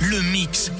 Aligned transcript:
Le 0.00 0.20
mix 0.32 0.72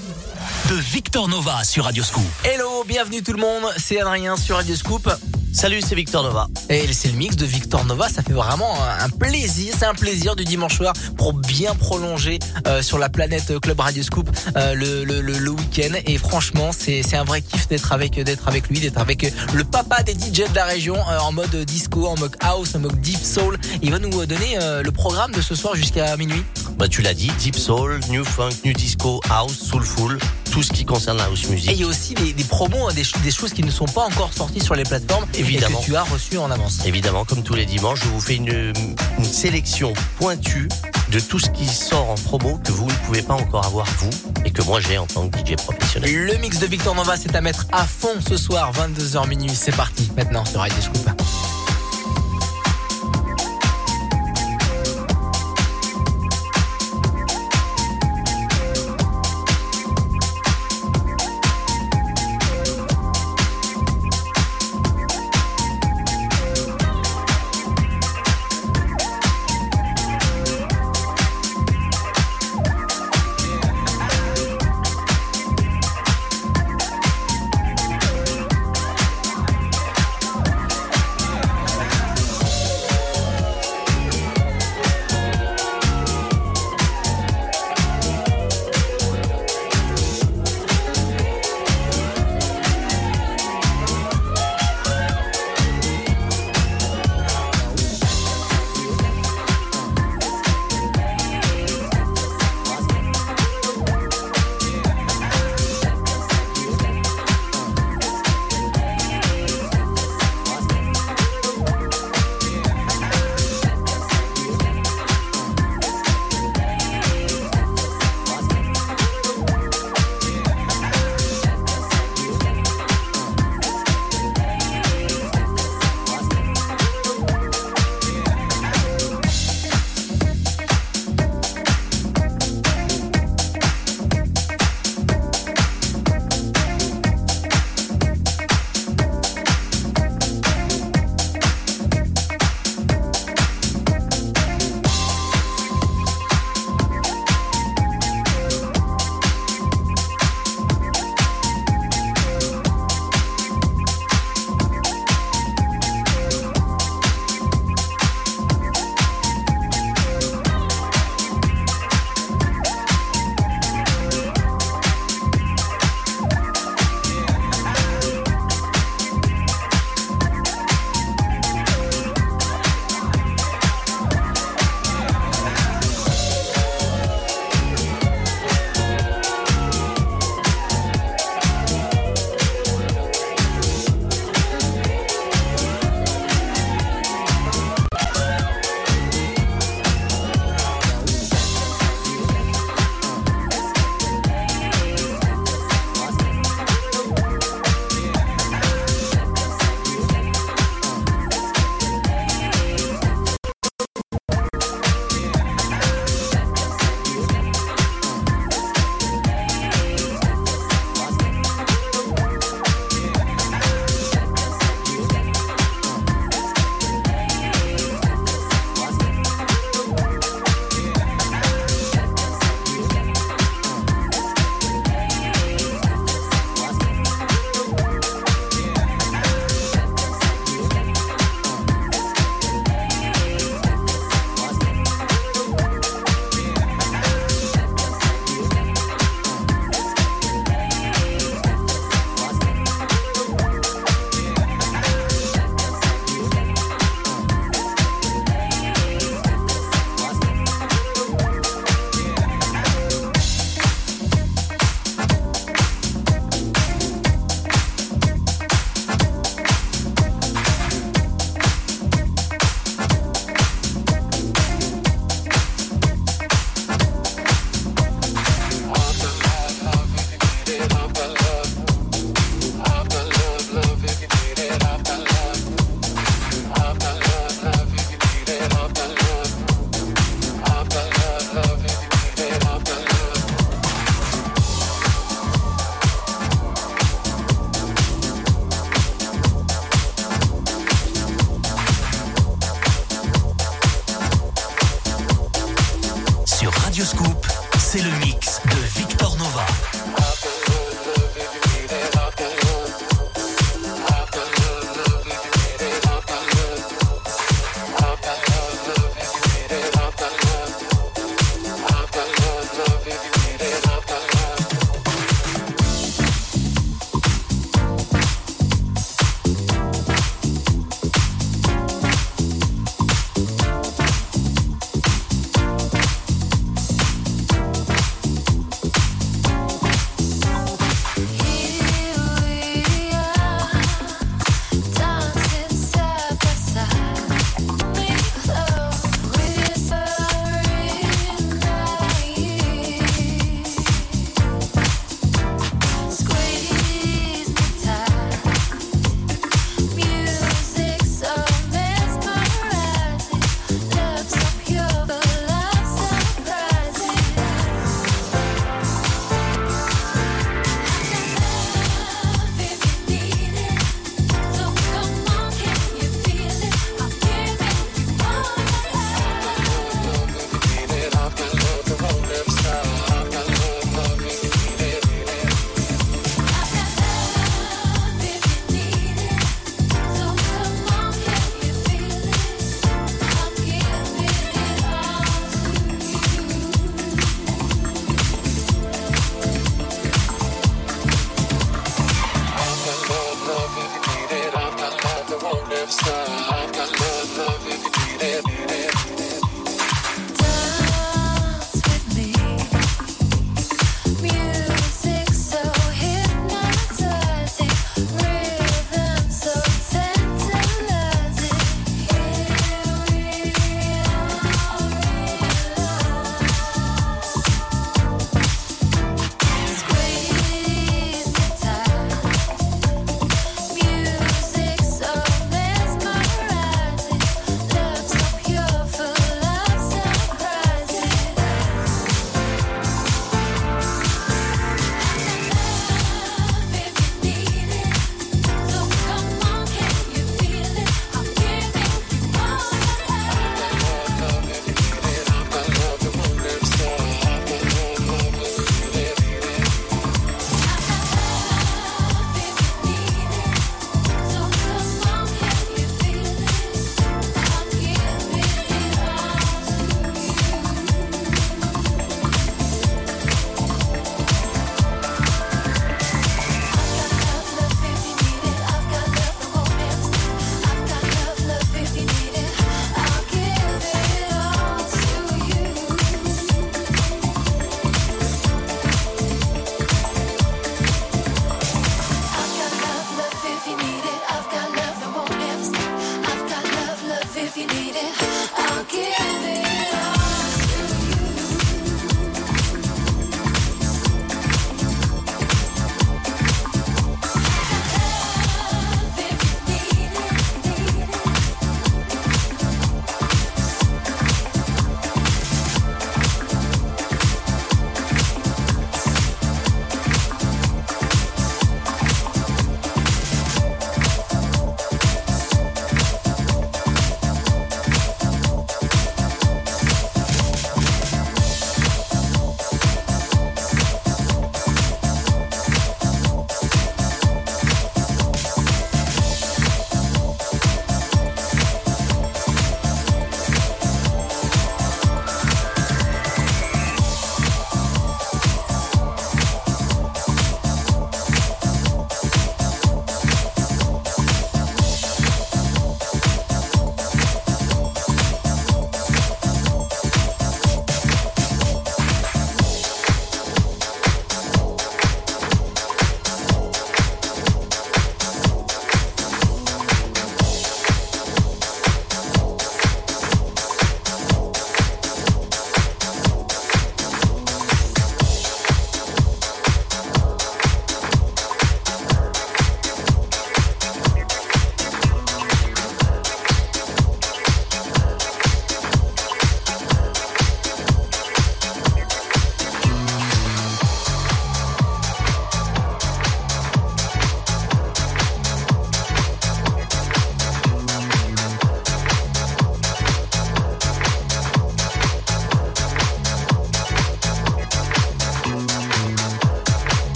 de 0.69 0.75
Victor 0.75 1.29
Nova 1.29 1.63
sur 1.63 1.85
Radio 1.85 2.03
Scoop. 2.03 2.25
Hello, 2.43 2.83
bienvenue 2.85 3.23
tout 3.23 3.33
le 3.33 3.39
monde, 3.39 3.63
c'est 3.77 4.01
Adrien 4.01 4.37
sur 4.37 4.57
Radio 4.57 4.75
Scoop. 4.75 5.09
Salut, 5.53 5.83
c'est 5.87 5.95
Victor 5.95 6.23
Nova. 6.23 6.49
Et 6.71 6.91
c'est 6.95 7.09
le 7.09 7.15
mix 7.15 7.37
de 7.37 7.45
Victor 7.45 7.85
Nova, 7.85 8.09
ça 8.09 8.23
fait 8.23 8.33
vraiment 8.33 8.75
un 8.99 9.11
plaisir, 9.11 9.75
c'est 9.79 9.85
un 9.85 9.95
plaisir 9.95 10.35
du 10.35 10.45
dimanche 10.45 10.79
soir 10.79 10.95
pour 11.19 11.35
bien 11.35 11.75
prolonger 11.75 12.39
euh, 12.67 12.81
sur 12.81 12.99
la 12.99 13.11
planète 13.11 13.61
Club 13.61 13.79
Radio 13.79 14.03
Scoop 14.03 14.31
euh, 14.57 14.75
le, 14.75 15.05
le, 15.05 15.21
le, 15.21 15.51
week-end. 15.51 15.95
Et 16.07 16.17
franchement, 16.17 16.71
c'est 16.73 17.15
un 17.15 17.25
vrai 17.25 17.43
kiff 17.43 17.69
d'être 17.69 17.93
avec 17.93 18.15
d'être 18.15 18.49
avec 18.49 18.69
lui, 18.69 18.81
d'être 18.81 18.99
avec 18.99 19.31
le 19.53 19.65
papa 19.65 20.03
des 20.03 20.15
DJ 20.15 20.49
de 20.51 20.55
la 20.55 20.65
région 20.65 20.97
euh, 20.97 21.19
en 21.19 21.33
mode 21.33 21.55
disco, 21.67 22.07
en 22.07 22.19
mode 22.19 22.37
house, 22.41 22.75
en 22.75 22.81
mode 22.81 22.99
deep 23.01 23.23
soul. 23.23 23.59
Il 23.83 23.91
va 23.91 23.99
nous 23.99 24.25
donner 24.25 24.57
le 24.83 24.91
programme 24.91 25.33
de 25.33 25.43
ce 25.43 25.55
soir 25.55 25.77
jusqu'à 25.77 26.17
minuit. 26.17 26.45
Bah 26.79 26.89
tu 26.89 27.03
l'as 27.03 27.15
dit, 27.15 27.31
deep 27.39 27.57
soul, 27.57 28.01
new 28.09 28.25
funk, 28.25 28.53
new 28.65 28.73
disco, 28.73 29.21
house, 29.29 29.59
soulful, 29.59 30.19
tout 30.53 30.63
ce 30.63 30.71
qui 30.71 30.85
concerne 30.85 31.17
la 31.17 31.25
house 31.25 31.49
music. 31.49 31.71
Et 31.71 31.73
il 31.73 31.81
y 31.81 31.85
a 31.85 31.87
aussi 31.87 32.13
des, 32.13 32.35
des 32.35 32.45
promos, 32.45 32.89
hein, 32.89 32.93
des, 32.95 33.05
des 33.25 33.31
choses 33.31 33.55
qui 33.55 33.63
ne 33.63 33.71
sont 33.71 33.87
pas 33.87 34.03
encore 34.05 34.35
sorties 34.35 34.61
sur 34.61 34.75
les 34.75 34.83
plateformes 34.83 35.25
Évidemment. 35.35 35.81
que 35.81 35.85
tu 35.87 35.97
as 35.97 36.03
reçu 36.03 36.37
en 36.37 36.51
avance. 36.51 36.85
Évidemment, 36.85 37.25
comme 37.25 37.43
tous 37.43 37.55
les 37.55 37.65
dimanches, 37.65 38.01
je 38.05 38.09
vous 38.09 38.21
fais 38.21 38.37
une, 38.37 38.75
une 39.19 39.25
sélection 39.25 39.95
pointue 40.19 40.69
de 41.11 41.21
tout 41.21 41.39
ce 41.39 41.49
qui 41.49 41.67
sort 41.67 42.11
en 42.11 42.17
promo 42.17 42.61
que 42.63 42.71
vous 42.71 42.85
ne 42.87 42.93
pouvez 43.07 43.23
pas 43.23 43.35
encore 43.35 43.65
avoir 43.65 43.87
vous 43.99 44.11
et 44.45 44.51
que 44.51 44.61
moi 44.63 44.79
j'ai 44.81 44.99
en 44.99 45.07
tant 45.07 45.27
que 45.29 45.39
DJ 45.39 45.57
professionnel. 45.57 46.15
Le 46.15 46.37
mix 46.37 46.59
de 46.59 46.67
Victor 46.67 46.95
Nova, 46.95 47.17
c'est 47.17 47.35
à 47.35 47.41
mettre 47.41 47.67
à 47.73 47.87
fond 47.87 48.15
ce 48.29 48.37
soir, 48.37 48.73
22h 48.75 49.27
minuit. 49.29 49.51
C'est 49.55 49.75
parti 49.75 50.11
maintenant 50.17 50.45
sur 50.45 50.61
Radio 50.61 50.81
Scoop. 50.83 51.09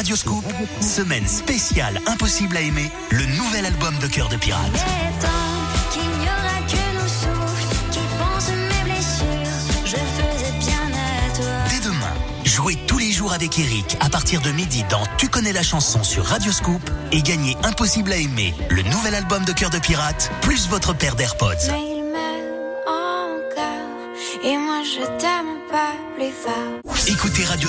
Radio 0.00 0.16
Scoop, 0.16 0.44
semaine 0.80 1.28
spéciale 1.28 2.00
Impossible 2.06 2.56
à 2.56 2.62
aimer, 2.62 2.90
le 3.10 3.22
nouvel 3.36 3.66
album 3.66 3.94
de 3.98 4.06
Cœur 4.06 4.30
de 4.30 4.36
Pirate. 4.36 4.72
Dès 11.68 11.80
demain, 11.80 12.14
jouez 12.46 12.78
tous 12.86 12.96
les 12.96 13.12
jours 13.12 13.34
avec 13.34 13.58
Eric 13.58 13.98
à 14.00 14.08
partir 14.08 14.40
de 14.40 14.50
midi 14.52 14.86
dans 14.88 15.02
Tu 15.18 15.28
connais 15.28 15.52
la 15.52 15.62
chanson 15.62 16.02
sur 16.02 16.24
Radio 16.24 16.50
Scoop 16.50 16.80
et 17.12 17.20
gagnez 17.20 17.58
Impossible 17.62 18.10
à 18.12 18.16
aimer, 18.16 18.54
le 18.70 18.80
nouvel 18.80 19.14
album 19.14 19.44
de 19.44 19.52
Cœur 19.52 19.68
de 19.68 19.78
Pirate, 19.80 20.32
plus 20.40 20.66
votre 20.68 20.94
paire 20.94 21.14
d'AirPods. 21.14 21.68
Écoutez 27.06 27.44
Radio 27.44 27.68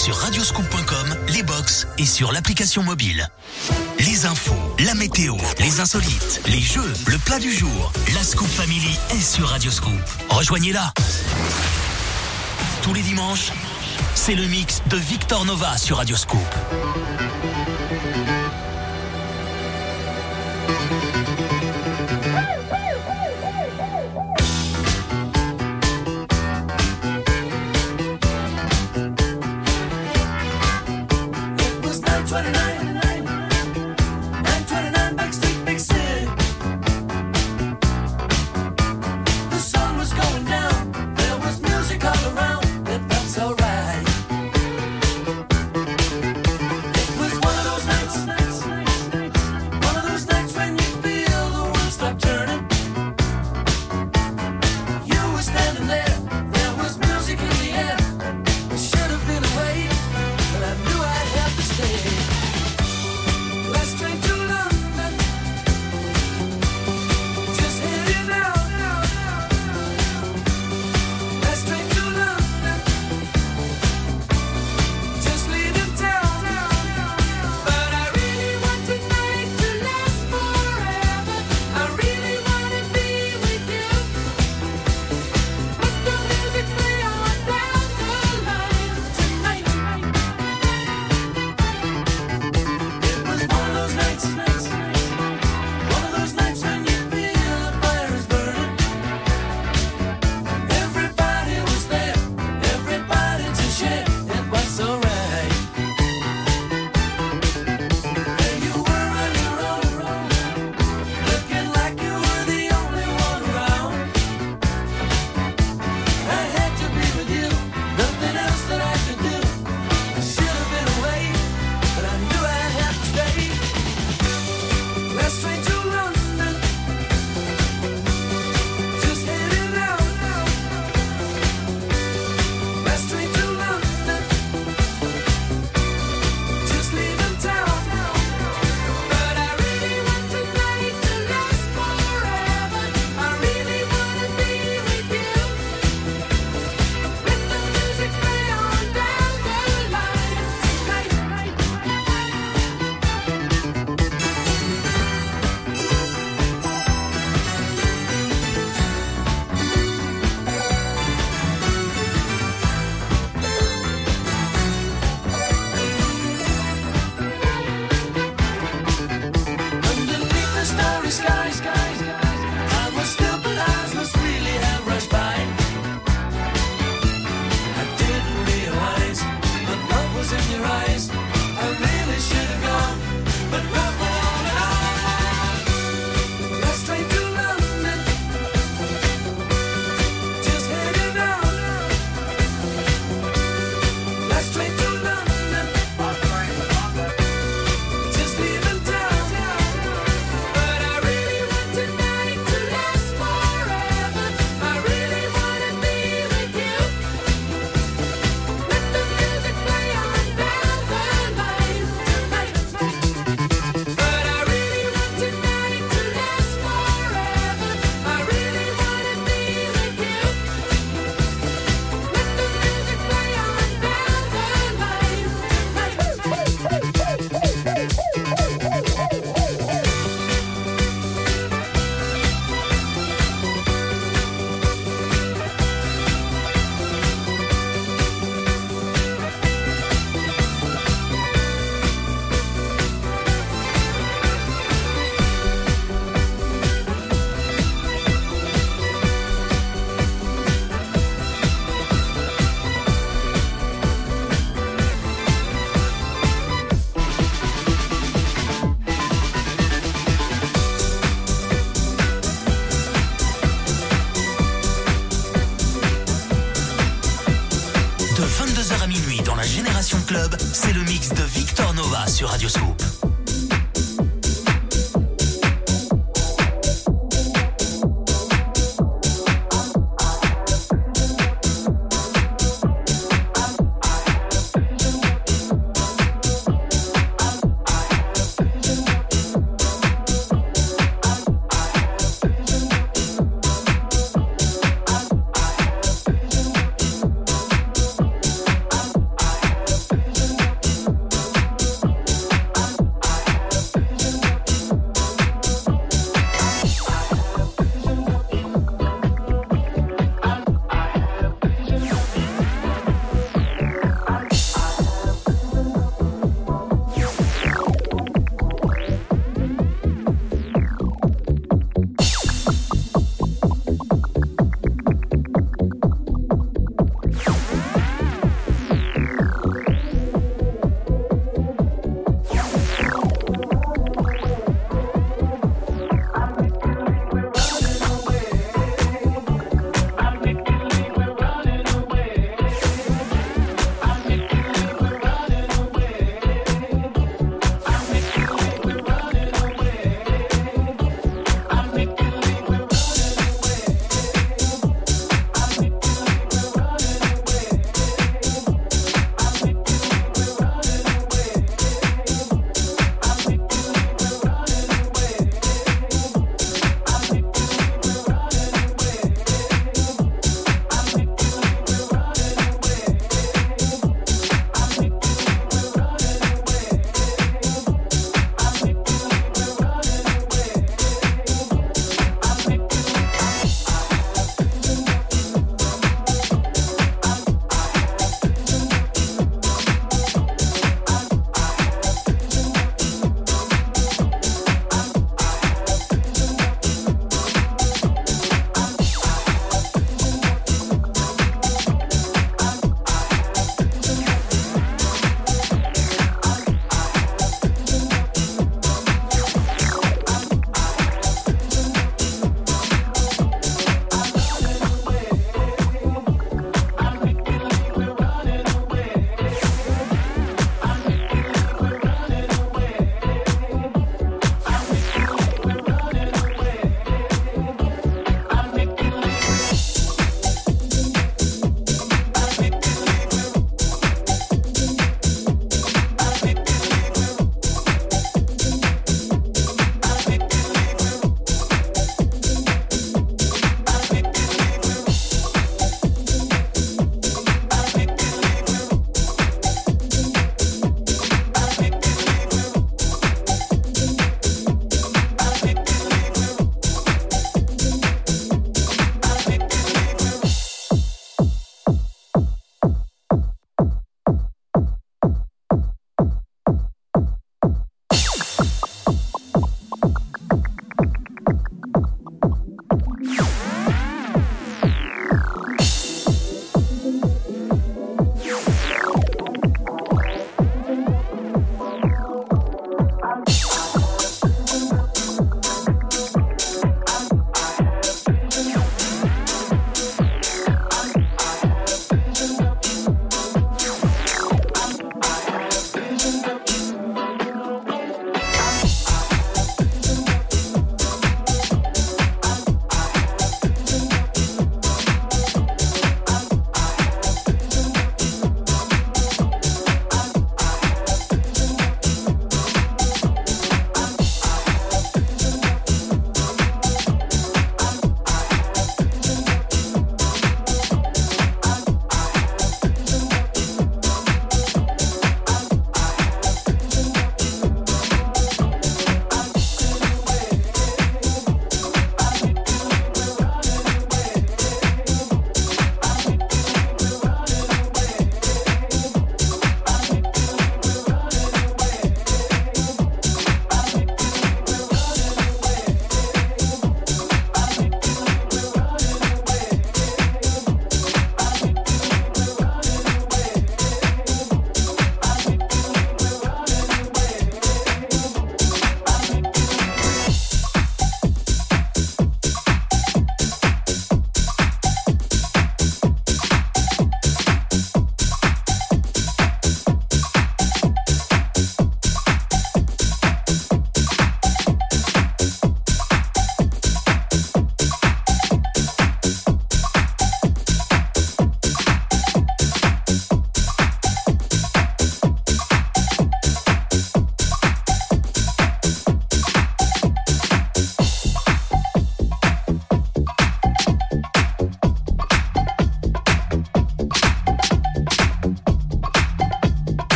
sur 0.00 0.16
radioscoop.com, 0.16 1.14
les 1.28 1.42
box 1.42 1.86
et 1.98 2.06
sur 2.06 2.32
l'application 2.32 2.82
mobile. 2.82 3.28
Les 3.98 4.24
infos, 4.24 4.56
la 4.78 4.94
météo, 4.94 5.36
les 5.58 5.80
insolites, 5.80 6.40
les 6.46 6.60
jeux, 6.60 6.90
le 7.06 7.18
plat 7.18 7.38
du 7.38 7.52
jour. 7.52 7.92
La 8.14 8.22
Scoop 8.22 8.48
Family 8.48 8.98
est 9.10 9.20
sur 9.20 9.48
Radio 9.48 9.70
Scoop. 9.70 9.92
Rejoignez-la. 10.30 10.94
Tous 12.80 12.94
les 12.94 13.02
dimanches, 13.02 13.52
c'est 14.14 14.34
le 14.34 14.46
mix 14.46 14.80
de 14.88 14.96
Victor 14.96 15.44
Nova 15.44 15.76
sur 15.76 15.98
Radio 15.98 16.16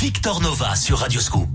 Victor 0.00 0.40
Nova 0.40 0.76
sur 0.76 0.96
Radioscoop. 0.96 1.49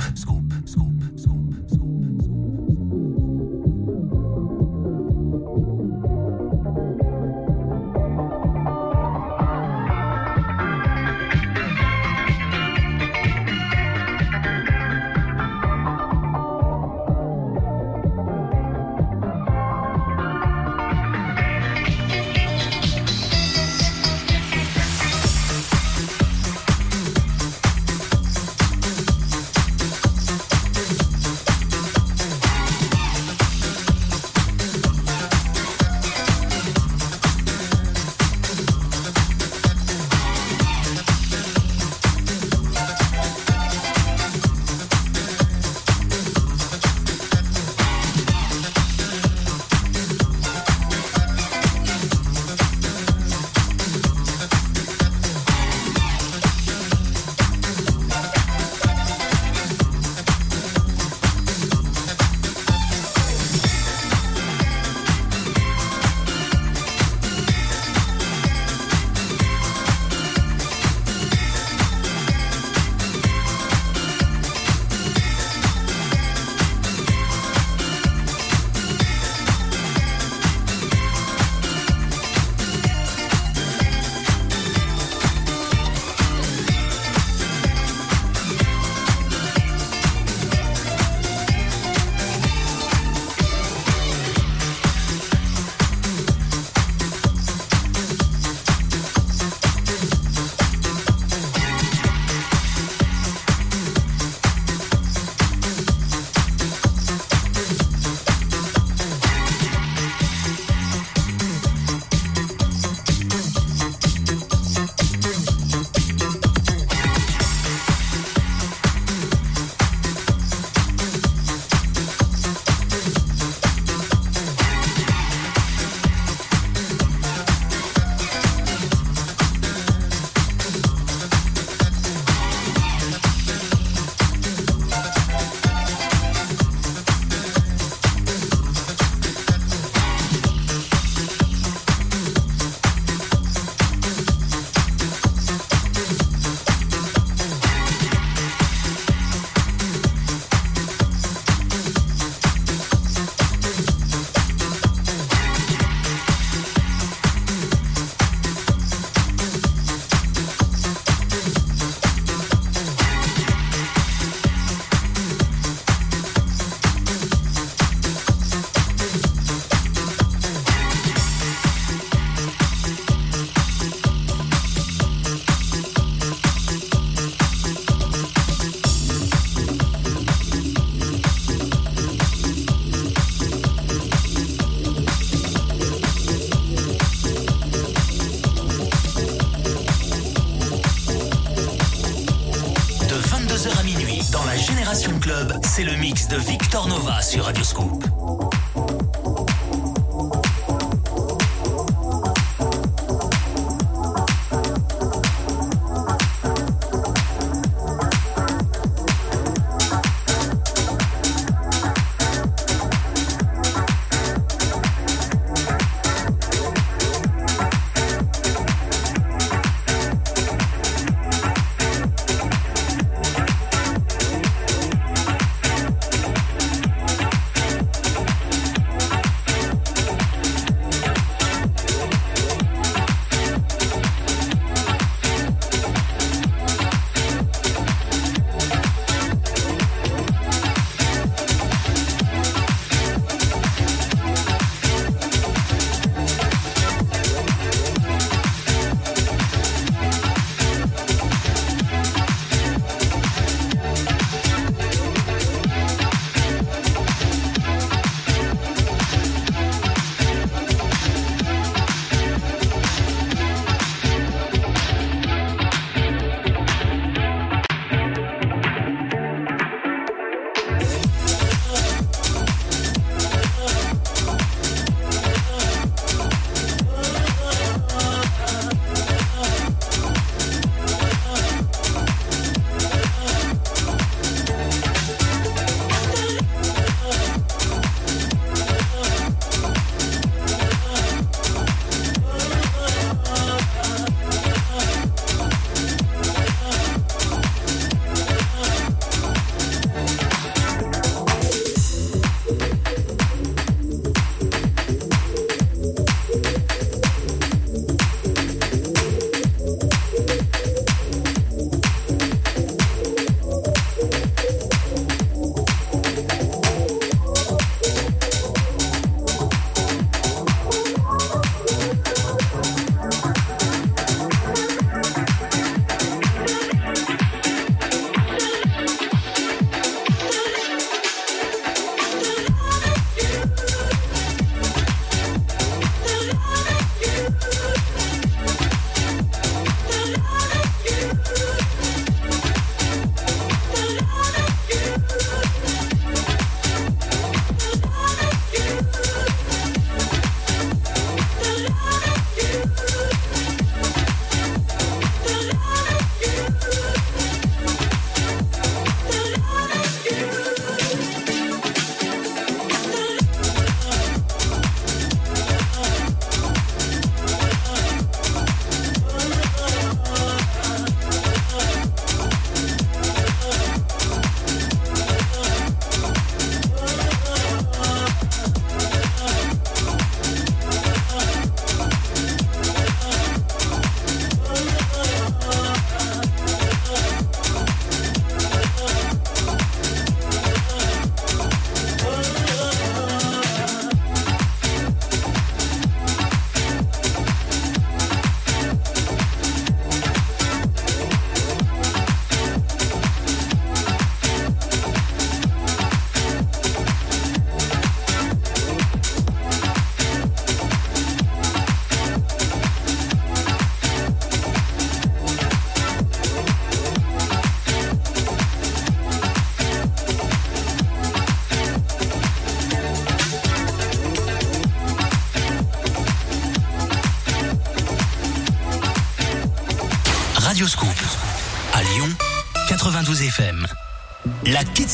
De 196.30 196.38
Victor 196.38 196.88
Nova 196.88 197.22
sur 197.22 197.44
Radio 197.46 197.64
Scoop. 197.64 197.95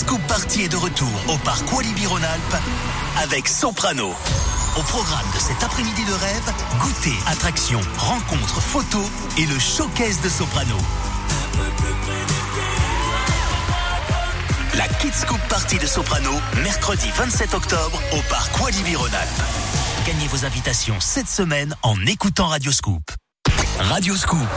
Scoop 0.02 0.22
Party 0.28 0.64
est 0.64 0.68
de 0.68 0.78
retour 0.78 1.08
au 1.28 1.38
parc 1.38 1.72
Walibi 1.72 2.08
Rhône-Alpes 2.08 2.56
avec 3.22 3.48
Soprano. 3.48 4.08
Au 4.76 4.82
programme 4.82 5.28
de 5.36 5.40
cet 5.40 5.64
après-midi 5.64 6.04
de 6.06 6.14
rêve, 6.14 6.54
goûter, 6.80 7.14
attractions, 7.28 7.82
rencontres, 8.00 8.62
photos 8.62 9.06
et 9.38 9.46
le 9.46 9.60
showcase 9.60 10.20
de 10.22 10.30
Soprano. 10.30 10.76
La 14.76 14.88
Kids 14.88 15.24
Party 15.50 15.78
de 15.78 15.86
Soprano, 15.86 16.32
mercredi 16.64 17.08
27 17.16 17.54
octobre 17.54 18.02
au 18.14 18.22
parc 18.28 18.60
Walibi 18.60 18.96
Rhône-Alpes. 18.96 19.44
Gagnez 20.08 20.28
vos 20.30 20.46
invitations 20.46 21.00
cette 21.00 21.30
semaine 21.30 21.76
en 21.84 21.96
écoutant 22.08 22.48
Radio 22.48 22.72
Scoop. 22.72 23.04
Radio 23.78 24.16
Scoop. 24.16 24.48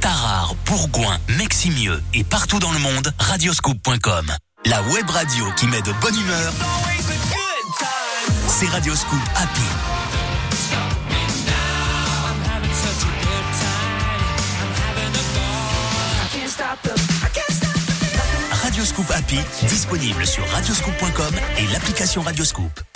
Tarare, 0.00 0.54
Bourgoin, 0.66 1.18
Meximieux 1.38 2.02
et 2.12 2.24
partout 2.24 2.58
dans 2.58 2.72
le 2.72 2.78
monde, 2.78 3.12
radioscoop.com. 3.18 4.26
La 4.66 4.82
web 4.82 5.08
radio 5.08 5.46
qui 5.56 5.66
met 5.66 5.80
de 5.80 5.92
bonne 6.02 6.14
humeur, 6.14 6.52
c'est 8.48 8.66
Radioscoop 8.66 9.18
Happy. 9.34 9.60
Radioscoop 18.62 19.10
Happy, 19.10 19.38
disponible 19.68 20.26
sur 20.26 20.46
radioscoop.com 20.50 21.34
et 21.56 21.66
l'application 21.72 22.20
Radioscoop. 22.20 22.95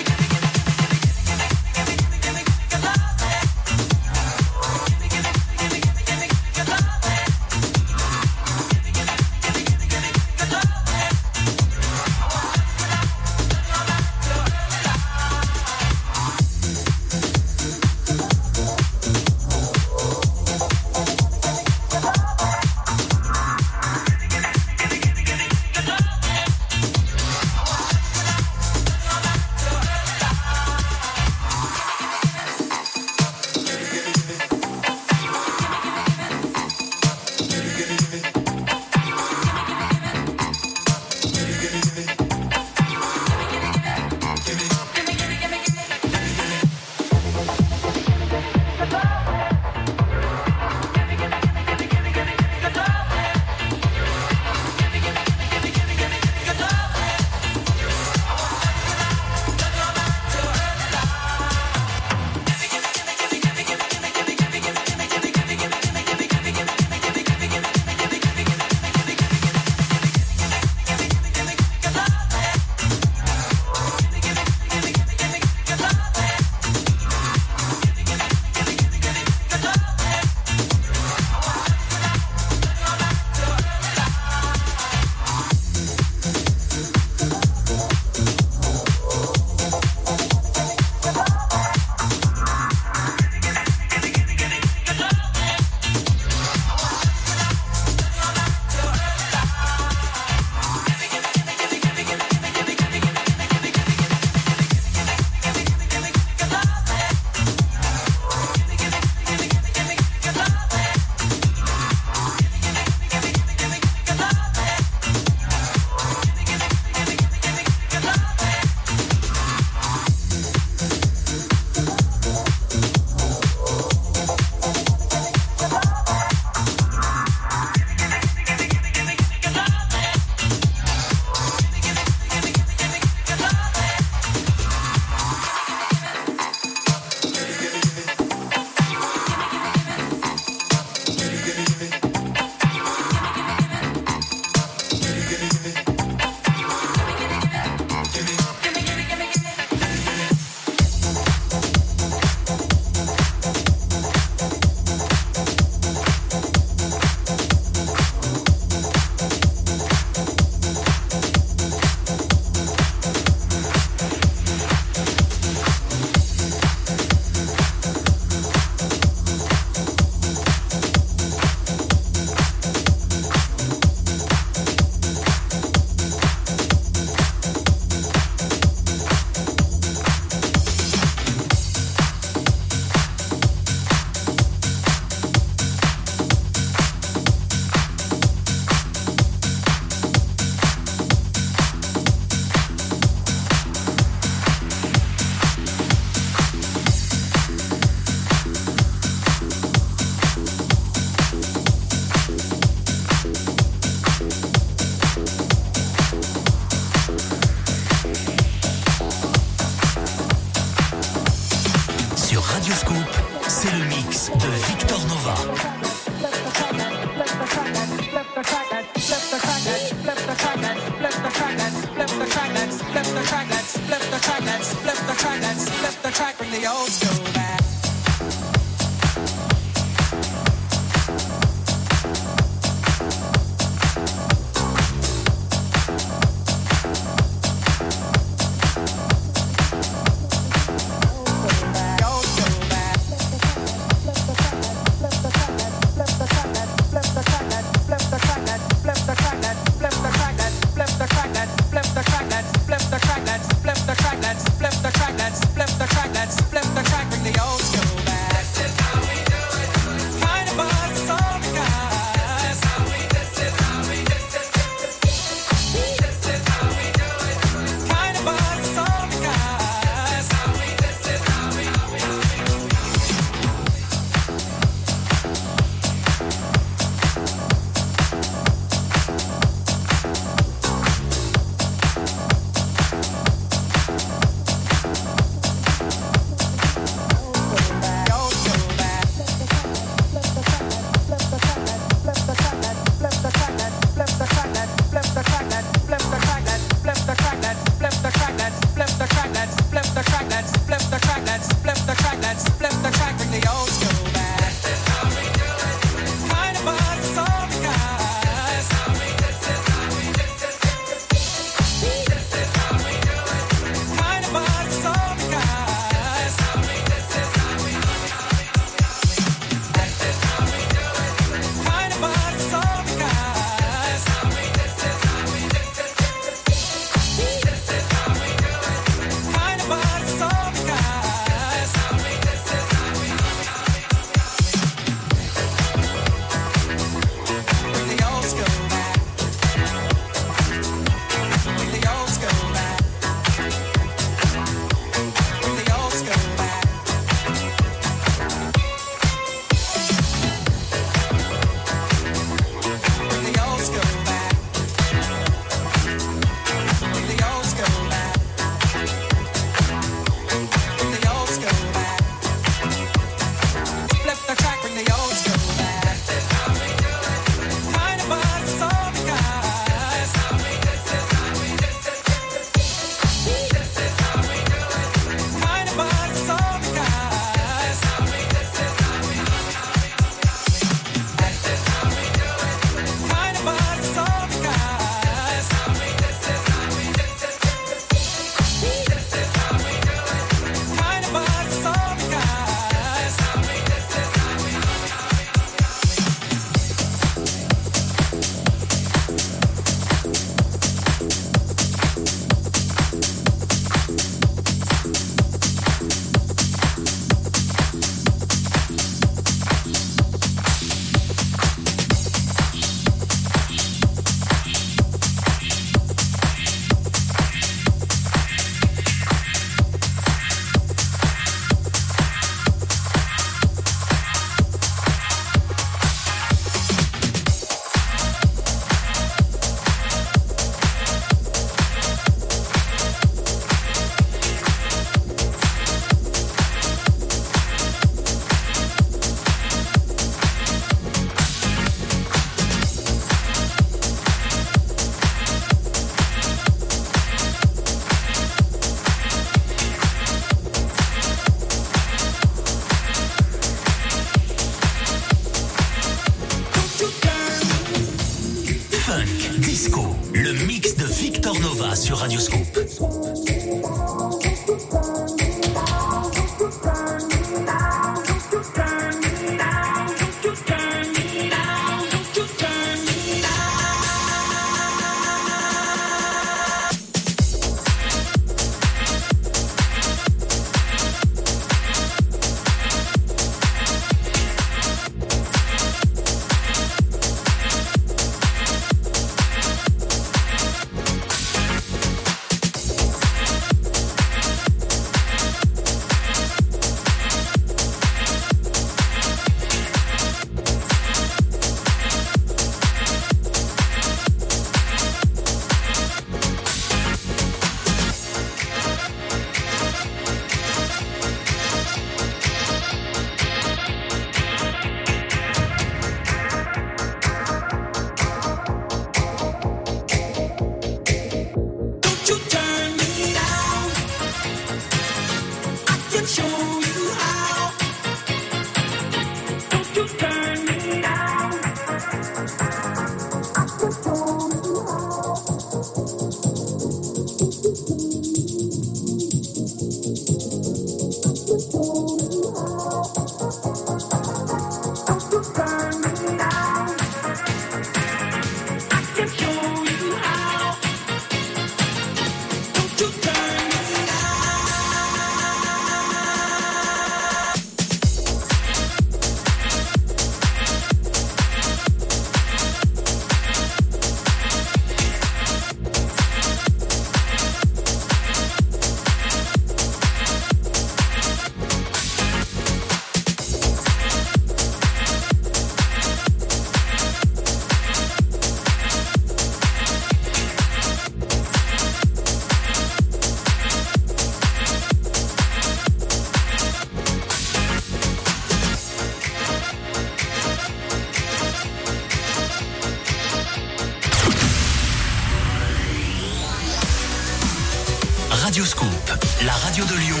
Radio 598.34 598.46
Scoop, 598.46 598.98
la 599.24 599.32
radio 599.32 599.64
de 599.64 599.76
Lyon. 599.76 600.00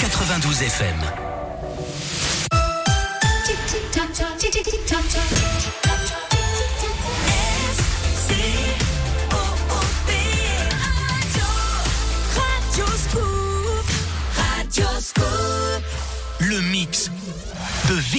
92 0.00 0.62
FM. 0.62 1.29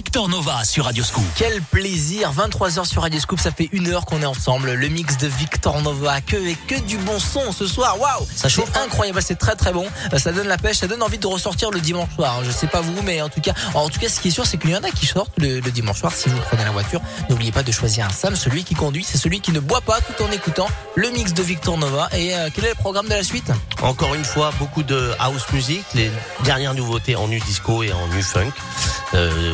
Victor 0.03 0.29
Nova 0.29 0.63
sur 0.65 0.85
Radio 0.85 1.03
Scoop. 1.03 1.23
Quel 1.35 1.61
plaisir, 1.61 2.33
23h 2.33 2.85
sur 2.85 3.03
Radio 3.03 3.19
Scoop, 3.19 3.39
ça 3.39 3.51
fait 3.51 3.69
une 3.71 3.87
heure 3.87 4.05
qu'on 4.05 4.19
est 4.23 4.25
ensemble. 4.25 4.71
Le 4.73 4.87
mix 4.87 5.15
de 5.17 5.27
Victor 5.27 5.79
Nova, 5.83 6.21
que 6.21 6.37
et 6.37 6.55
que 6.67 6.79
du 6.81 6.97
bon 6.97 7.19
son 7.19 7.51
ce 7.51 7.67
soir. 7.67 7.99
Waouh, 8.01 8.25
Ça 8.35 8.49
chauffe, 8.49 8.71
c'est 8.73 8.79
incroyable, 8.79 9.21
c'est 9.21 9.35
très 9.37 9.55
très 9.55 9.71
bon. 9.71 9.85
Euh, 10.11 10.17
Ça 10.17 10.31
donne 10.31 10.47
la 10.47 10.57
pêche, 10.57 10.77
ça 10.77 10.87
donne 10.87 11.03
envie 11.03 11.19
de 11.19 11.27
ressortir 11.27 11.69
le 11.69 11.79
dimanche 11.79 12.09
soir. 12.15 12.43
Je 12.43 12.49
sais 12.49 12.65
pas 12.65 12.81
vous, 12.81 12.99
mais 13.03 13.21
en 13.21 13.29
tout 13.29 13.41
cas, 13.41 13.53
en 13.75 13.87
tout 13.89 13.99
cas, 13.99 14.09
ce 14.09 14.19
qui 14.19 14.29
est 14.29 14.31
sûr, 14.31 14.43
c'est 14.47 14.57
qu'il 14.57 14.71
y 14.71 14.75
en 14.75 14.83
a 14.83 14.89
qui 14.89 15.05
sortent 15.05 15.37
le, 15.37 15.59
le 15.59 15.71
dimanche 15.71 15.99
soir. 15.99 16.11
Si 16.11 16.29
vous 16.29 16.39
prenez 16.47 16.63
la 16.63 16.71
voiture, 16.71 16.99
n'oubliez 17.29 17.51
pas 17.51 17.61
de 17.61 17.71
choisir 17.71 18.07
un 18.07 18.09
Sam. 18.09 18.35
Celui 18.35 18.63
qui 18.63 18.73
conduit, 18.73 19.03
c'est 19.03 19.19
celui 19.19 19.39
qui 19.39 19.51
ne 19.51 19.59
boit 19.59 19.81
pas 19.81 19.99
tout 20.01 20.23
en 20.23 20.31
écoutant 20.31 20.67
le 20.95 21.11
mix 21.11 21.31
de 21.35 21.43
Victor 21.43 21.77
Nova. 21.77 22.09
Et 22.17 22.33
euh, 22.33 22.49
quel 22.51 22.65
est 22.65 22.69
le 22.69 22.75
programme 22.75 23.05
de 23.05 23.13
la 23.13 23.23
suite? 23.23 23.51
Encore 23.83 24.15
une 24.15 24.25
fois, 24.25 24.51
beaucoup 24.57 24.81
de 24.81 25.11
house 25.19 25.43
music, 25.53 25.83
les 25.93 26.11
dernières 26.43 26.73
nouveautés 26.73 27.15
en 27.15 27.27
nu 27.27 27.39
disco 27.39 27.83
et 27.83 27.93
en 27.93 28.07
nu 28.07 28.23
funk, 28.23 28.51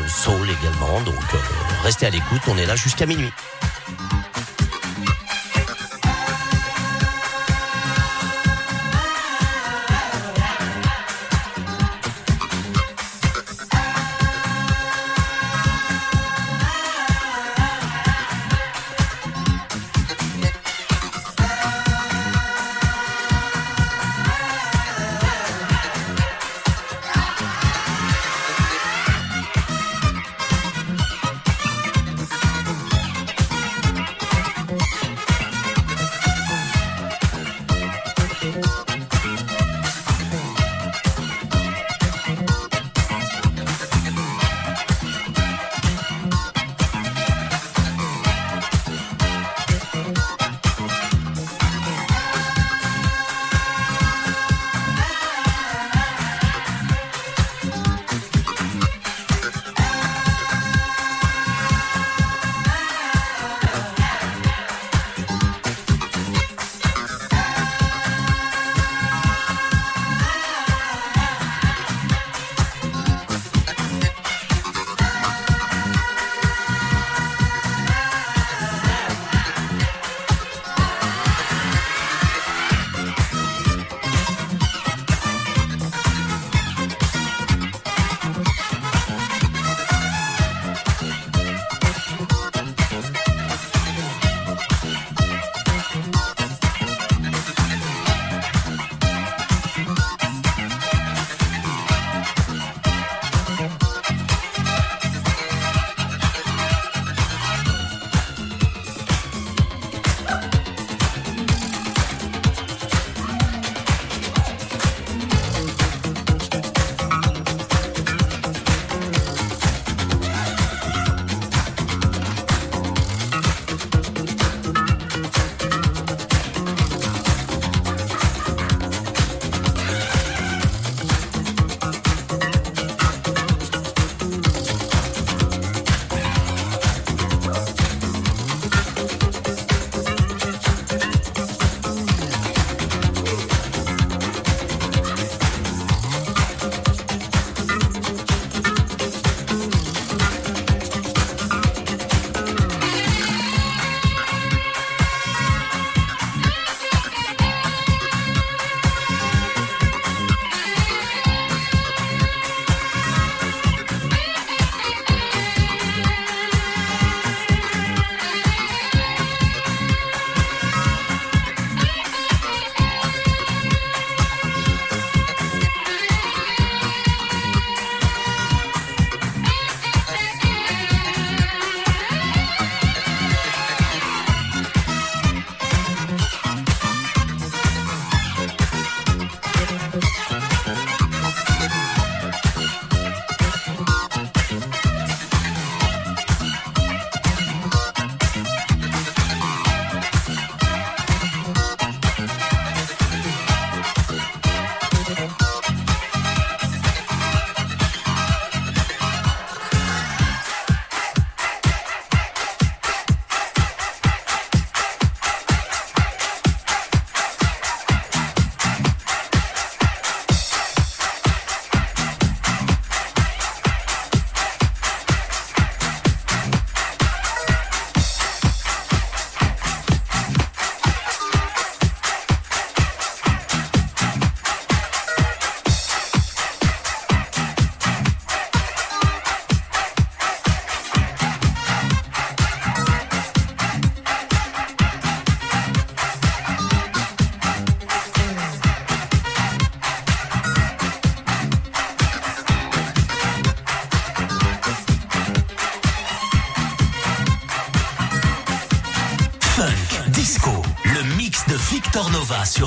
soul 0.07 0.49
également. 0.49 1.01
Donc 1.01 1.15
euh, 1.33 1.37
restez 1.83 2.05
à 2.05 2.09
l'écoute, 2.09 2.41
on 2.47 2.57
est 2.57 2.65
là 2.65 2.75
jusqu'à 2.75 3.05
minuit. 3.05 3.31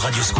Sur 0.01 0.07
Radioscoop. 0.07 0.40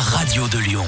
Radio 0.00 0.46
Scoop, 0.46 0.48
radio 0.48 0.48
de 0.48 0.58
Lyon. 0.58 0.86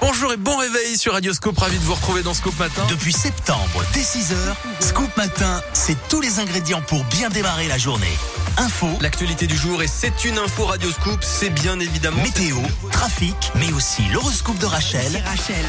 Bonjour 0.00 0.32
et 0.32 0.36
bon 0.36 0.56
réveil 0.56 0.98
sur 0.98 1.12
Radioscope, 1.12 1.56
ravi 1.58 1.78
de 1.78 1.84
vous 1.84 1.94
retrouver 1.94 2.22
dans 2.22 2.34
Scoop 2.34 2.58
Matin. 2.58 2.82
Depuis 2.90 3.12
septembre, 3.12 3.82
dès 3.94 4.00
6h, 4.02 4.34
Scoop 4.80 5.16
Matin, 5.16 5.62
c'est 5.72 5.96
tous 6.08 6.20
les 6.20 6.38
ingrédients 6.38 6.82
pour 6.82 7.02
bien 7.04 7.30
démarrer 7.30 7.68
la 7.68 7.78
journée. 7.78 8.12
Info, 8.58 8.88
L'actualité 9.00 9.46
du 9.46 9.56
jour 9.56 9.82
et 9.82 9.86
c'est 9.86 10.24
une 10.24 10.38
info 10.38 10.66
Radioscoop, 10.66 11.22
c'est 11.22 11.50
bien 11.50 11.78
évidemment... 11.80 12.22
météo, 12.22 12.58
trafic, 12.90 13.36
mais 13.54 13.72
aussi 13.72 14.02
l'horoscope 14.12 14.58
de 14.58 14.66
Rachel, 14.66 15.22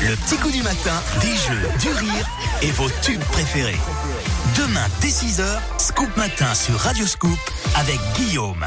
le 0.08 0.16
petit 0.18 0.38
coup 0.38 0.52
du 0.52 0.62
matin, 0.64 1.02
des 1.22 1.36
jeux, 1.36 1.70
du 1.80 1.90
rire 1.90 2.28
et 2.62 2.72
vos 2.72 2.90
tubes 3.02 3.24
préférés. 3.32 3.80
Demain, 4.58 4.88
dès 5.00 5.10
6h, 5.10 5.46
Scoop 5.78 6.16
Matin 6.18 6.54
sur 6.54 6.78
Radio 6.80 7.08
Scoop 7.08 7.40
avec 7.76 8.00
Guillaume. 8.16 8.66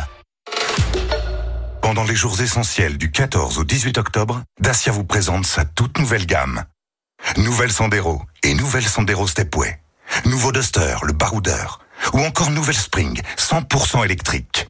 Pendant 1.87 2.03
les 2.03 2.17
jours 2.17 2.41
essentiels 2.41 2.99
du 2.99 3.13
14 3.13 3.59
au 3.59 3.65
18 3.65 3.99
octobre, 3.99 4.43
Dacia 4.59 4.91
vous 4.91 5.05
présente 5.05 5.47
sa 5.47 5.65
toute 5.65 6.01
nouvelle 6.01 6.27
gamme. 6.27 6.65
Nouvelle 7.37 7.71
Sandero 7.71 8.23
et 8.43 8.55
nouvelle 8.55 8.85
Sandero 8.85 9.29
Stepway. 9.29 9.79
Nouveau 10.25 10.51
Duster, 10.51 10.97
le 11.05 11.13
baroudeur. 11.13 11.79
Ou 12.13 12.19
encore 12.23 12.51
nouvelle 12.51 12.75
Spring, 12.75 13.23
100% 13.39 14.05
électrique. 14.05 14.67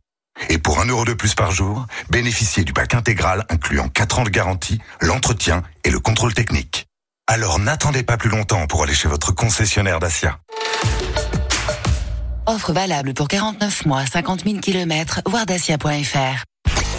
Et 0.51 0.59
pour 0.59 0.79
un 0.79 0.85
euro 0.85 1.07
de 1.07 1.15
plus 1.15 1.35
par 1.35 1.53
jour, 1.53 1.87
bénéficiez 2.11 2.65
du 2.65 2.75
pack 2.75 2.93
intégral 2.93 3.47
incluant 3.49 3.89
4 3.89 4.19
ans 4.19 4.25
de 4.25 4.29
garantie, 4.29 4.79
l'entretien 5.01 5.63
et 5.85 5.91
le 5.91 6.01
contrôle 6.01 6.35
technique. 6.35 6.85
Alors 7.29 7.59
n'attendez 7.59 8.03
pas 8.03 8.19
plus 8.19 8.29
longtemps 8.29 8.67
pour 8.67 8.83
aller 8.83 8.93
chez 8.93 9.09
votre 9.09 9.33
concessionnaire 9.33 10.01
Dacia. 10.01 10.39
Offre 12.45 12.75
valable 12.75 13.15
pour 13.15 13.27
49 13.27 13.87
mois, 13.87 14.05
50 14.05 14.45
000 14.45 14.61
km, 14.61 15.23
voire 15.25 15.47
dacia.fr. 15.47 16.45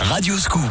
Radio 0.02 0.38
Scoop. 0.38 0.61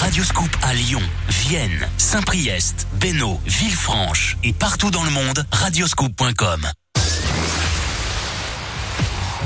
Radio 0.00 0.24
Scoop. 0.24 0.56
À 0.62 0.74
Lyon, 0.74 1.00
Vienne, 1.28 1.88
Saint-Priest, 1.98 2.86
Bénaud, 2.94 3.40
Villefranche 3.46 4.36
et 4.44 4.52
partout 4.52 4.90
dans 4.90 5.02
le 5.04 5.10
monde, 5.10 5.44
radioscoop.com. 5.52 6.70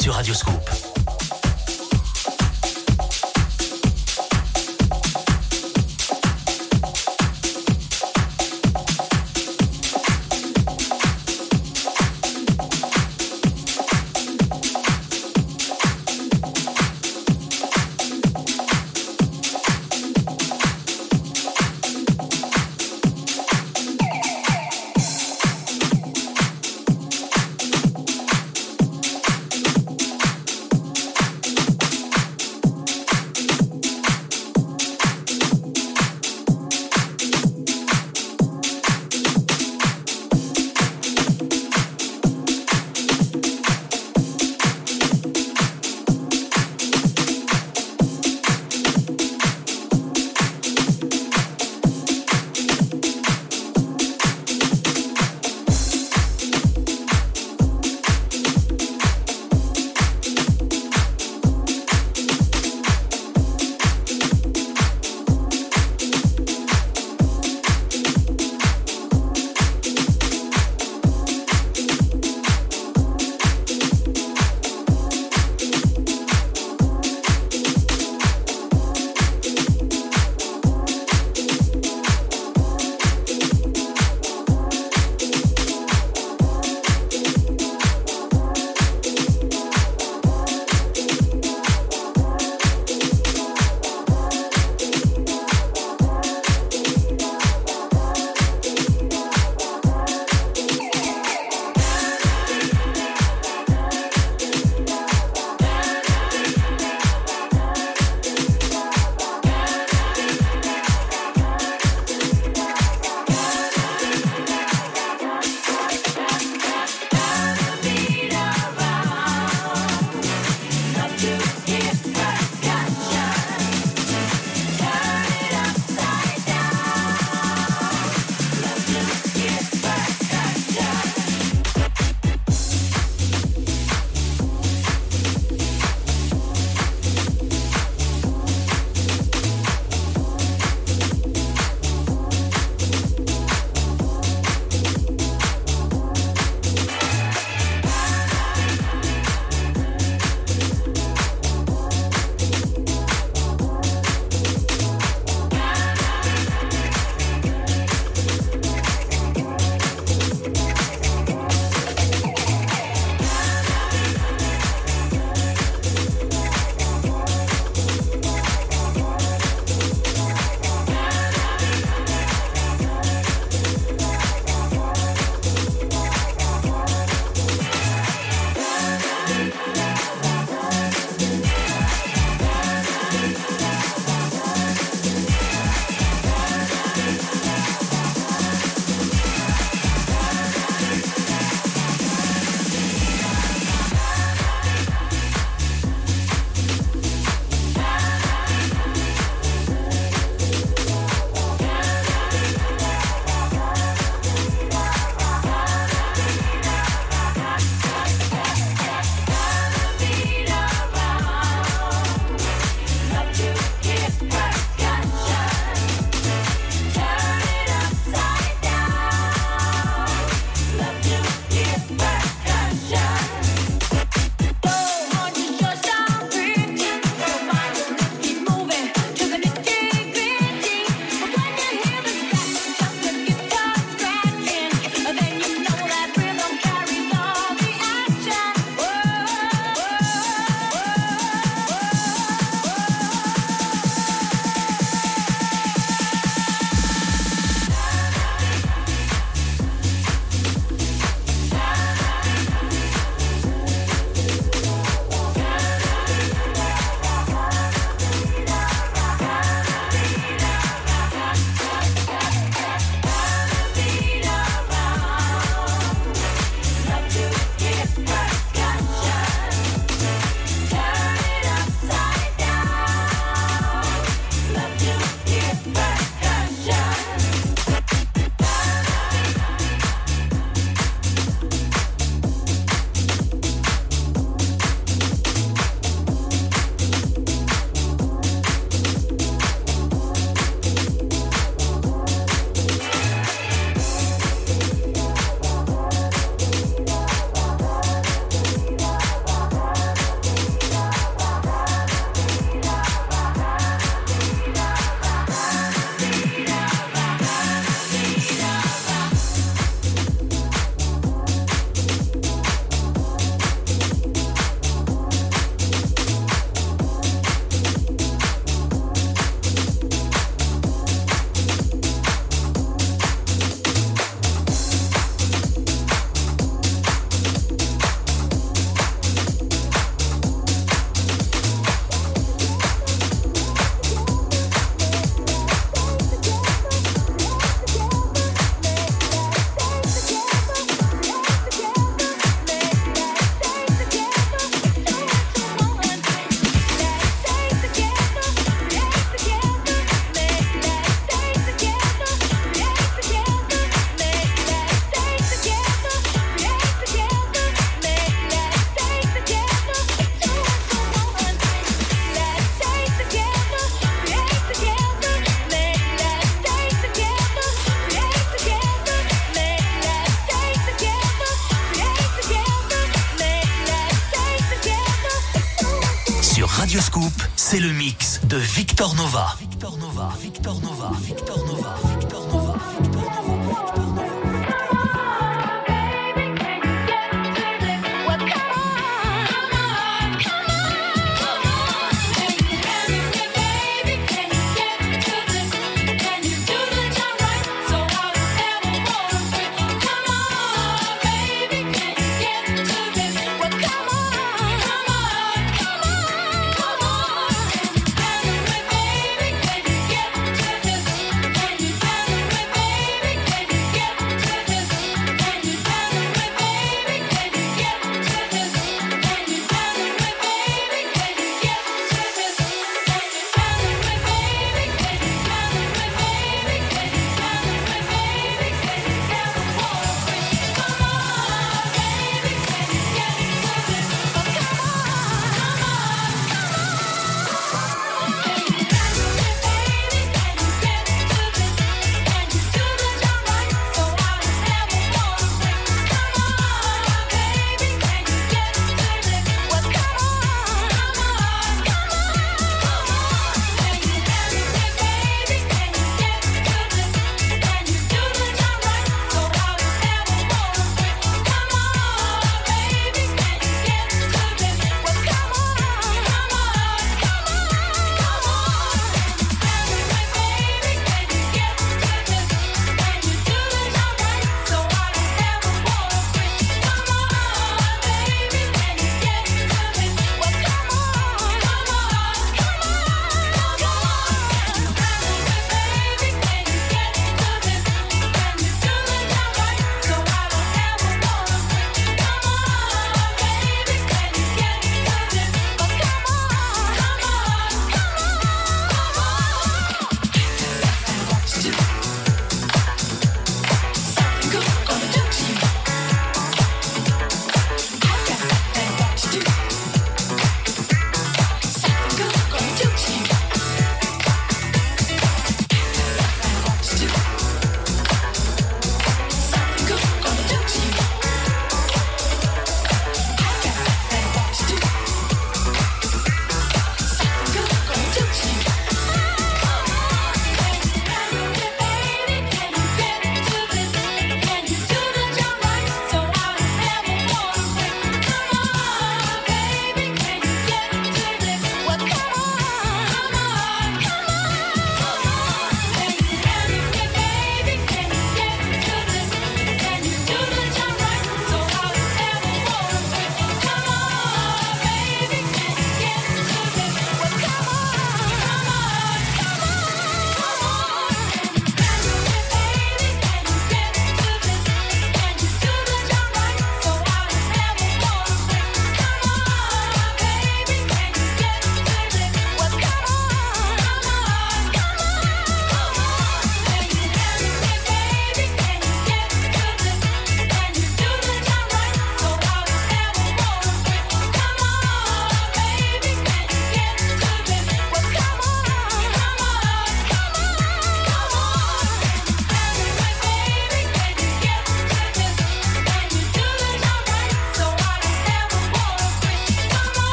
Sur 0.00 0.14
Radio 0.14 0.34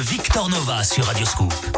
Victor 0.00 0.48
Nova 0.48 0.82
sur 0.82 1.04
Radioscoop. 1.04 1.69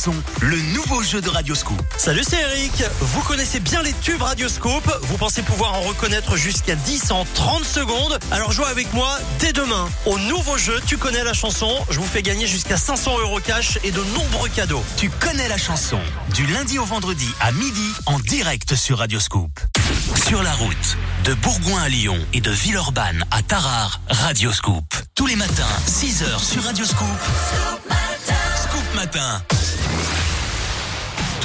Chanson, 0.00 0.14
le 0.40 0.56
nouveau 0.74 1.02
jeu 1.02 1.20
de 1.20 1.28
Radioscoop. 1.28 1.78
Salut, 1.96 2.22
c'est 2.26 2.40
Eric. 2.40 2.84
Vous 3.00 3.20
connaissez 3.22 3.60
bien 3.60 3.82
les 3.82 3.92
tubes 3.92 4.22
Radioscope. 4.22 4.90
Vous 5.02 5.18
pensez 5.18 5.42
pouvoir 5.42 5.74
en 5.74 5.80
reconnaître 5.80 6.36
jusqu'à 6.36 6.74
10 6.74 7.10
en 7.10 7.26
30 7.34 7.64
secondes. 7.64 8.18
Alors 8.30 8.52
jouez 8.52 8.66
avec 8.66 8.92
moi 8.94 9.18
dès 9.40 9.52
demain 9.52 9.88
au 10.06 10.18
nouveau 10.18 10.56
jeu 10.56 10.80
Tu 10.86 10.96
connais 10.96 11.22
la 11.22 11.34
chanson. 11.34 11.70
Je 11.90 11.98
vous 11.98 12.06
fais 12.06 12.22
gagner 12.22 12.46
jusqu'à 12.46 12.76
500 12.76 13.18
euros 13.20 13.40
cash 13.40 13.78
et 13.84 13.90
de 13.90 14.02
nombreux 14.14 14.48
cadeaux. 14.48 14.82
Tu 14.96 15.10
connais 15.10 15.48
la 15.48 15.58
chanson, 15.58 16.00
du 16.34 16.46
lundi 16.46 16.78
au 16.78 16.84
vendredi 16.84 17.28
à 17.40 17.52
midi 17.52 17.92
en 18.06 18.18
direct 18.20 18.76
sur 18.76 18.98
Radioscoop. 18.98 19.50
Sur 20.26 20.42
la 20.42 20.52
route, 20.54 20.96
de 21.24 21.34
Bourgoin 21.34 21.82
à 21.82 21.88
Lyon 21.88 22.18
et 22.32 22.40
de 22.40 22.50
Villeurbanne 22.50 23.24
à 23.30 23.42
Tarare, 23.42 24.00
Radioscoop. 24.08 24.84
Tous 25.14 25.26
les 25.26 25.36
matins, 25.36 25.76
6h 25.86 26.42
sur 26.42 26.62
Radioscoop. 26.64 27.06
Scoop 28.56 28.94
Matin. 28.94 29.42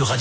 Sur 0.00 0.12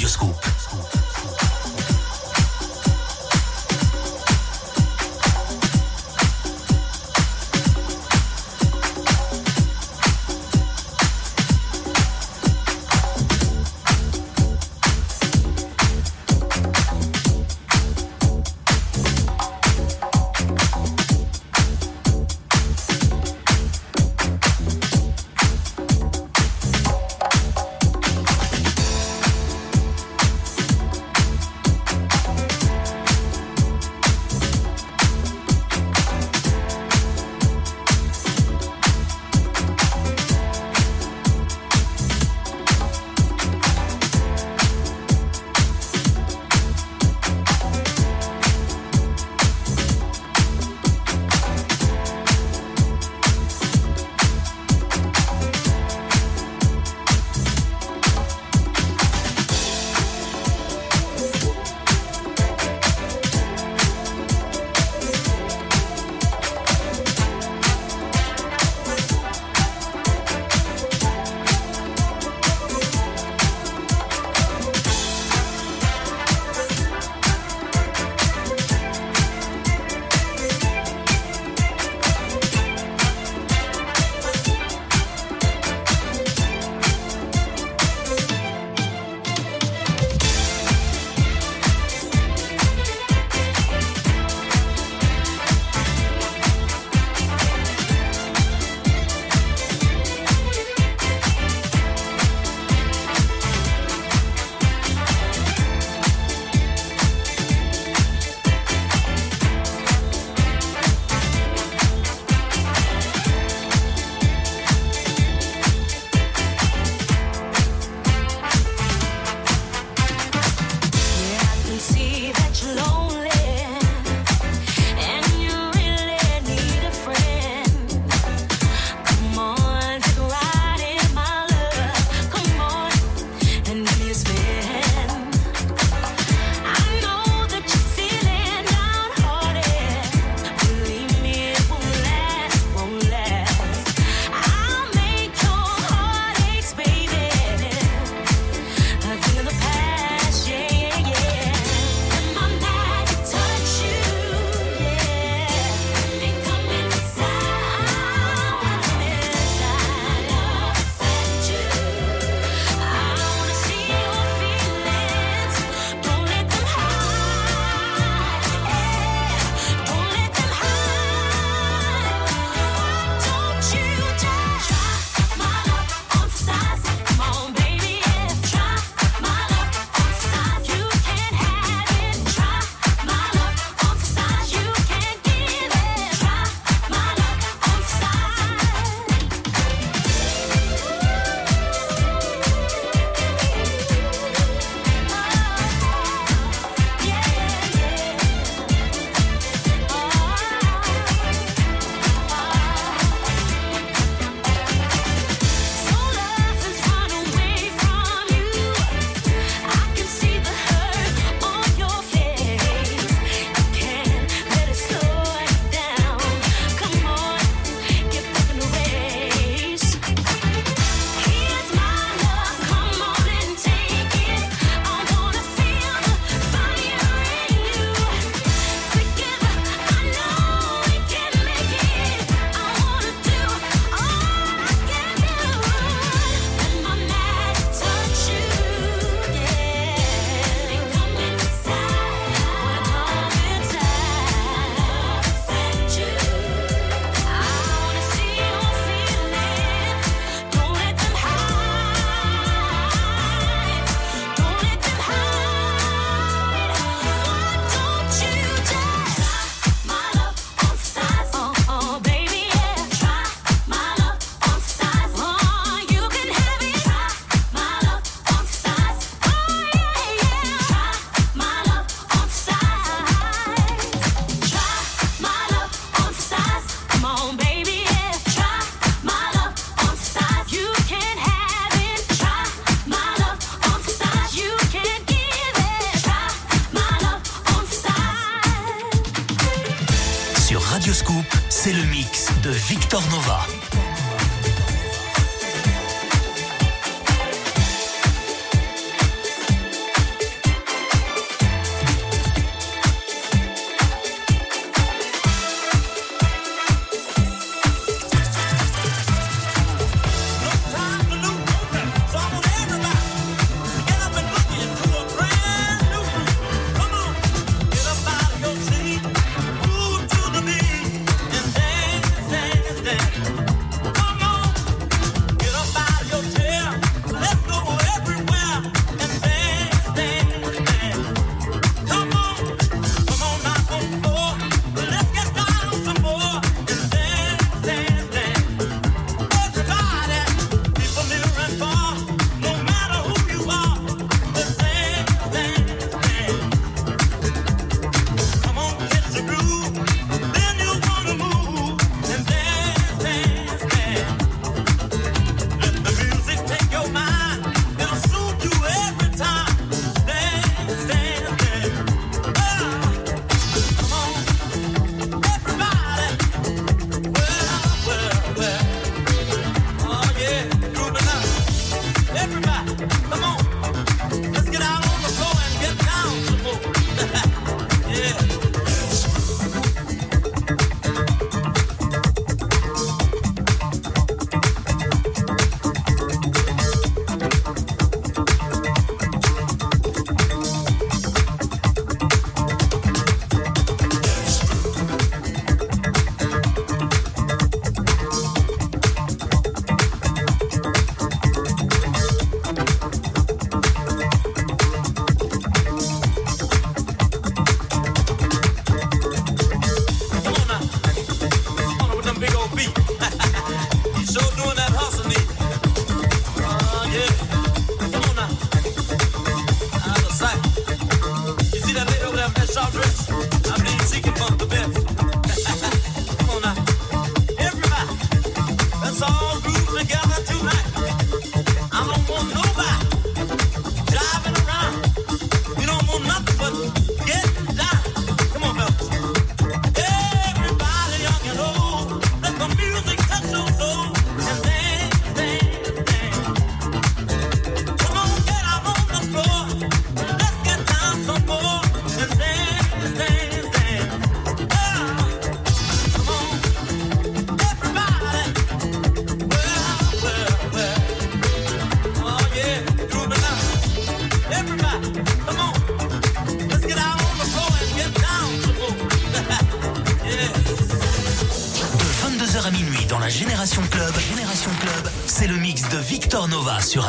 14. 293.01 293.28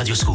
Radio 0.01 0.15
Scoop. 0.15 0.30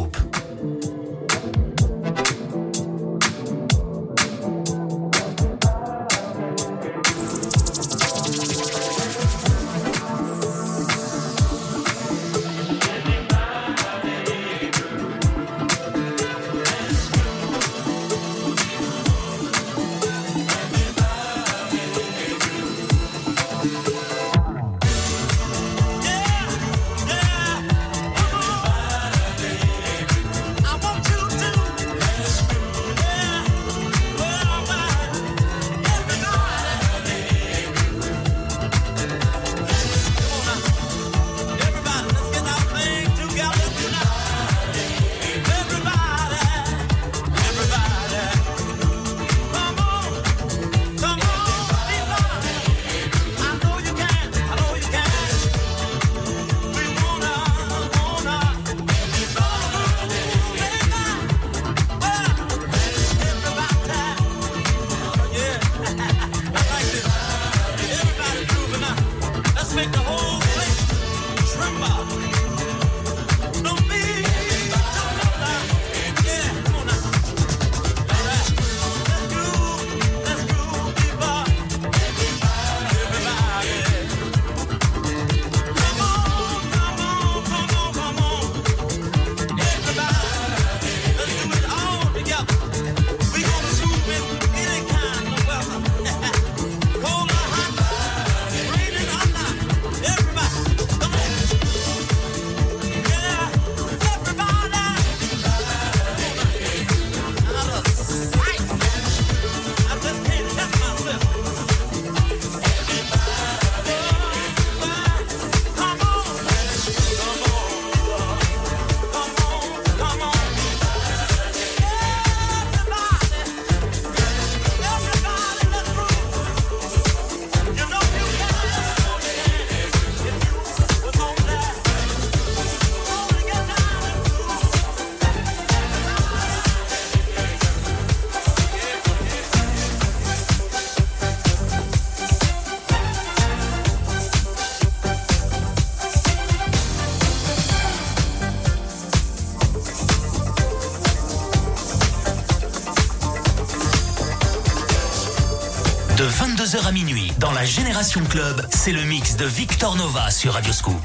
à 156.87 156.91
minuit, 156.93 157.33
dans 157.39 157.51
la 157.51 157.65
Génération 157.65 158.21
Club, 158.29 158.65
c'est 158.69 158.93
le 158.93 159.03
mix 159.03 159.35
de 159.35 159.43
Victor 159.43 159.97
Nova 159.97 160.31
sur 160.31 160.53
Radio 160.53 160.71
Scoop. 160.71 160.95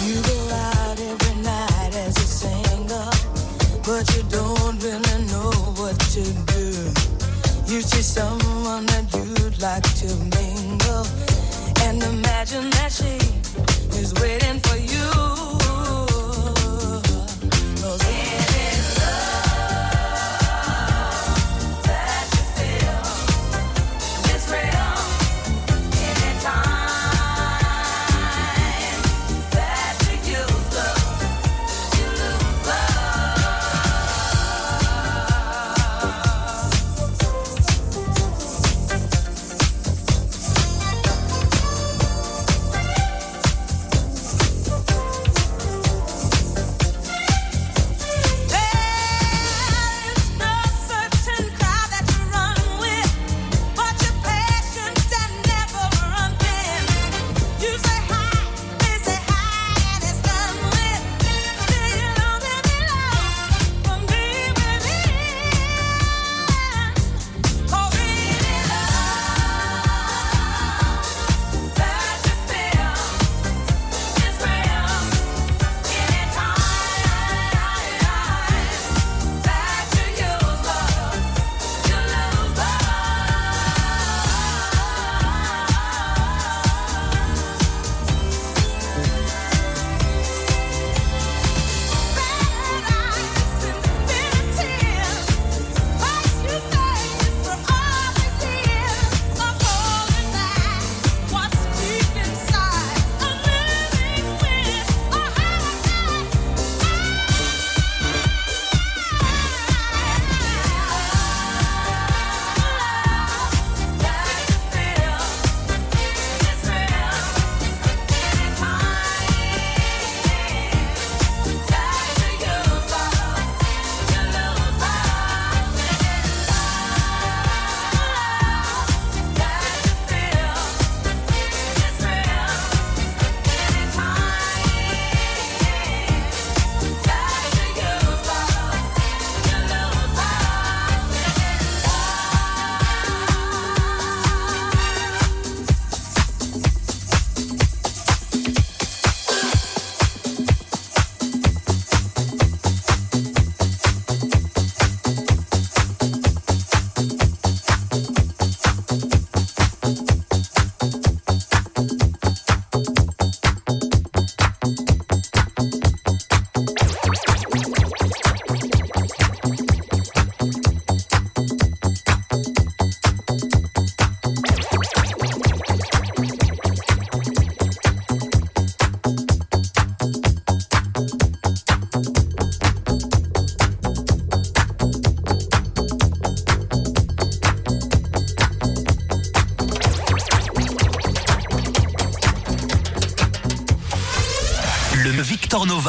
Every 0.00 1.34
night 1.42 1.94
as 1.96 2.16
a 2.16 2.26
singer, 2.26 3.10
but 3.82 4.08
you 4.14 4.22
don't 4.30 4.80
really 4.80 5.24
know 5.32 5.50
what 5.76 5.98
to 6.14 6.22
do. 6.52 6.70
You 7.66 7.82
see 7.82 8.02
someone 8.02 8.86
that 8.86 9.12
you'd 9.12 9.60
like 9.60 9.82
to 10.02 10.06
mingle, 10.36 11.04
and 11.84 12.00
imagine 12.00 12.70
that 12.70 12.92
she 12.92 13.18
is 13.98 14.14
waiting 14.20 14.60
for 14.60 14.76
you. 14.76 15.27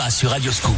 Sur 0.09 0.31
Radio 0.31 0.51
Scoop. 0.51 0.77